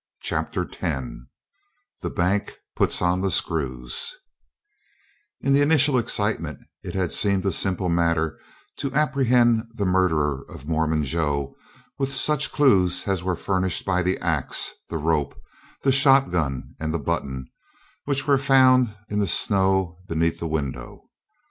[0.21, 1.07] CHAPTER X
[2.01, 4.15] THE BANK PUTS ON THE SCREWS
[5.41, 8.39] In the initial excitement it had seemed a simple matter
[8.77, 11.55] to apprehend the murderer of Mormon Joe
[11.99, 15.39] with such clues as were furnished by the axe, the rope,
[15.83, 17.51] the shotgun and the button,
[18.05, 21.11] which were found in the snow beneath the window.